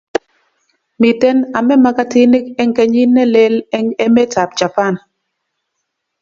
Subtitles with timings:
[1.01, 4.93] Miten ame magatinik eng kenyit nelel eng emetab Japan